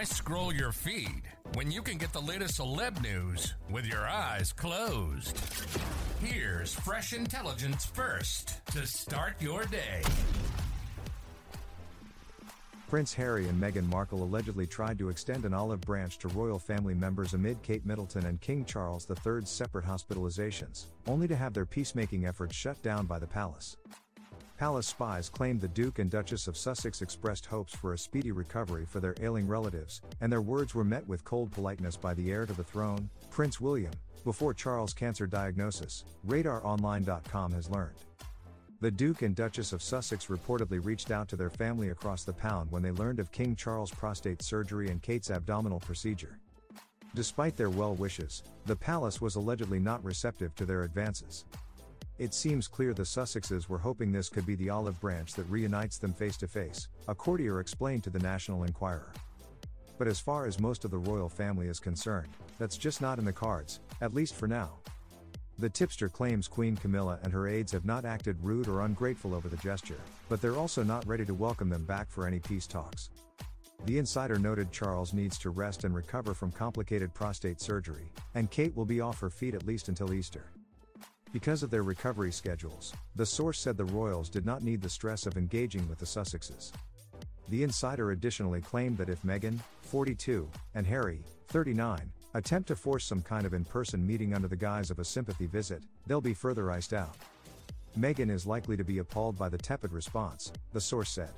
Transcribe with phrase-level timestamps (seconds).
[0.00, 4.50] Why scroll your feed when you can get the latest celeb news with your eyes
[4.50, 5.38] closed?
[6.24, 10.00] Here's fresh intelligence first to start your day.
[12.88, 16.94] Prince Harry and Meghan Markle allegedly tried to extend an olive branch to royal family
[16.94, 22.24] members amid Kate Middleton and King Charles III's separate hospitalizations, only to have their peacemaking
[22.24, 23.76] efforts shut down by the palace.
[24.60, 28.84] Palace spies claimed the Duke and Duchess of Sussex expressed hopes for a speedy recovery
[28.84, 32.44] for their ailing relatives, and their words were met with cold politeness by the heir
[32.44, 37.96] to the throne, Prince William, before Charles' cancer diagnosis, RadarOnline.com has learned.
[38.82, 42.70] The Duke and Duchess of Sussex reportedly reached out to their family across the pound
[42.70, 46.38] when they learned of King Charles' prostate surgery and Kate's abdominal procedure.
[47.14, 51.46] Despite their well wishes, the palace was allegedly not receptive to their advances.
[52.20, 55.96] It seems clear the Sussexes were hoping this could be the olive branch that reunites
[55.96, 59.10] them face to face, a courtier explained to the National Enquirer.
[59.96, 63.24] But as far as most of the royal family is concerned, that's just not in
[63.24, 64.80] the cards, at least for now.
[65.58, 69.48] The tipster claims Queen Camilla and her aides have not acted rude or ungrateful over
[69.48, 73.08] the gesture, but they're also not ready to welcome them back for any peace talks.
[73.86, 78.76] The insider noted Charles needs to rest and recover from complicated prostate surgery, and Kate
[78.76, 80.44] will be off her feet at least until Easter.
[81.32, 85.26] Because of their recovery schedules, the source said the royals did not need the stress
[85.26, 86.72] of engaging with the Sussexes.
[87.48, 93.22] The insider additionally claimed that if Meghan, 42, and Harry, 39, attempt to force some
[93.22, 96.72] kind of in person meeting under the guise of a sympathy visit, they'll be further
[96.72, 97.16] iced out.
[97.96, 101.30] Meghan is likely to be appalled by the tepid response, the source said.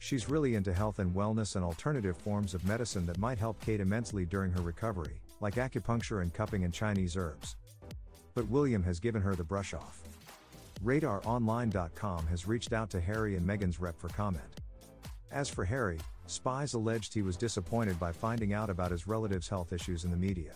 [0.00, 3.80] She's really into health and wellness and alternative forms of medicine that might help Kate
[3.80, 7.56] immensely during her recovery, like acupuncture and cupping and Chinese herbs.
[8.34, 10.02] But William has given her the brush off.
[10.84, 14.60] RadarOnline.com has reached out to Harry and Meghan's rep for comment.
[15.30, 19.72] As for Harry, spies alleged he was disappointed by finding out about his relative's health
[19.72, 20.52] issues in the media.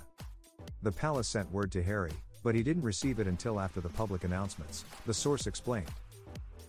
[0.82, 2.12] The palace sent word to Harry,
[2.42, 5.90] but he didn't receive it until after the public announcements, the source explained.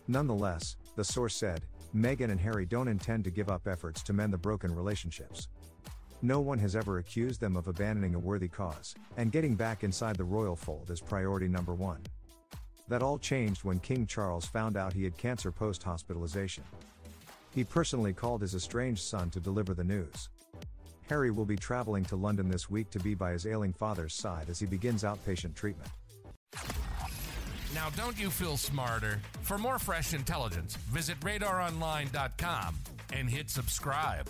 [0.08, 1.62] Nonetheless, the source said,
[1.96, 5.48] Meghan and Harry don't intend to give up efforts to mend the broken relationships.
[6.22, 10.18] No one has ever accused them of abandoning a worthy cause, and getting back inside
[10.18, 12.02] the royal fold is priority number one.
[12.90, 16.66] That all changed when King Charles found out he had cancer post hospitalization.
[17.56, 20.28] He personally called his estranged son to deliver the news.
[21.08, 24.50] Harry will be traveling to London this week to be by his ailing father's side
[24.50, 25.90] as he begins outpatient treatment.
[27.74, 29.22] Now, don't you feel smarter?
[29.42, 32.76] For more fresh intelligence, visit radaronline.com
[33.14, 34.30] and hit subscribe.